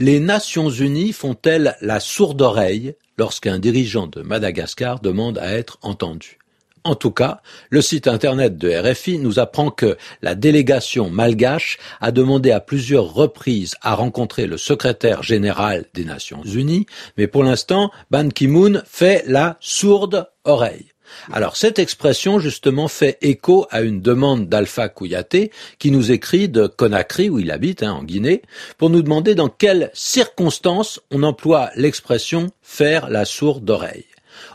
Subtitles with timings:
[0.00, 6.38] Les Nations Unies font-elles la sourde oreille lorsqu'un dirigeant de Madagascar demande à être entendu?
[6.84, 12.12] En tout cas, le site internet de RFI nous apprend que la délégation malgache a
[12.12, 16.86] demandé à plusieurs reprises à rencontrer le secrétaire général des Nations Unies,
[17.16, 20.92] mais pour l'instant, Ban Ki-moon fait la sourde oreille.
[21.32, 26.66] Alors cette expression justement fait écho à une demande d'Alpha Kouyaté qui nous écrit de
[26.66, 28.42] Conakry où il habite hein, en Guinée
[28.76, 34.06] pour nous demander dans quelles circonstances on emploie l'expression faire la sourde oreille.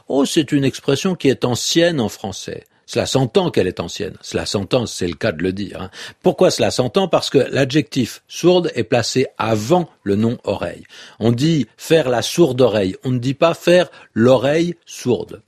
[0.08, 2.64] Oh, c'est une expression qui est ancienne en français.
[2.86, 4.18] Cela s'entend qu'elle est ancienne.
[4.22, 5.82] Cela s'entend, c'est le cas de le dire.
[5.82, 5.90] Hein.
[6.22, 7.08] Pourquoi cela s'entend?
[7.08, 10.84] Parce que l'adjectif sourde est placé avant le nom oreille.
[11.20, 12.96] On dit faire la sourde oreille.
[13.04, 15.42] On ne dit pas faire l'oreille sourde.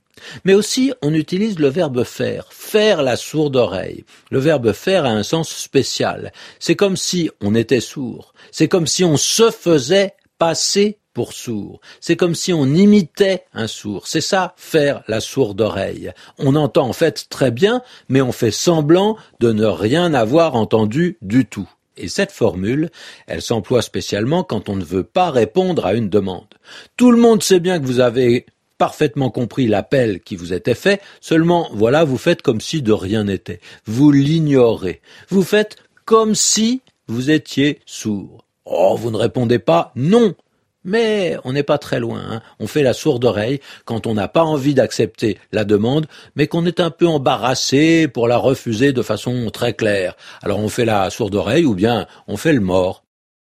[0.44, 4.06] Mais aussi, on utilise le verbe faire, faire la sourde oreille.
[4.32, 6.32] Le verbe faire a un sens spécial.
[6.60, 8.34] C'est comme si on était sourd.
[8.52, 11.80] C'est comme si on se faisait passer pour sourd.
[12.02, 14.08] C'est comme si on imitait un sourd.
[14.08, 16.12] C'est ça, faire la sourde oreille.
[16.38, 21.18] On entend en fait très bien, mais on fait semblant de ne rien avoir entendu
[21.22, 21.70] du tout.
[21.98, 22.90] Et cette formule,
[23.26, 26.54] elle s'emploie spécialement quand on ne veut pas répondre à une demande.
[26.98, 28.46] Tout le monde sait bien que vous avez
[28.78, 33.26] parfaitement compris l'appel qui vous était fait, seulement voilà, vous faites comme si de rien
[33.26, 33.60] n'était.
[33.86, 35.02] Vous l'ignorez.
[35.30, 38.46] Vous faites comme si vous étiez sourd.
[38.66, 40.36] Oh, vous ne répondez pas non.
[40.88, 42.22] Mais on n'est pas très loin.
[42.30, 42.42] Hein.
[42.60, 46.66] On fait la sourde oreille quand on n'a pas envie d'accepter la demande, mais qu'on
[46.68, 50.16] est un peu embarrassé pour la refuser de façon très claire.
[50.44, 53.05] Alors on fait la sourde oreille ou bien on fait le mort.